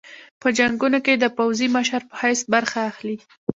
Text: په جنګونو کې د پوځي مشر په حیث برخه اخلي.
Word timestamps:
په 0.41 0.47
جنګونو 0.57 0.97
کې 1.05 1.13
د 1.17 1.25
پوځي 1.37 1.67
مشر 1.75 2.01
په 2.09 2.13
حیث 2.21 2.41
برخه 2.53 2.79
اخلي. 2.91 3.17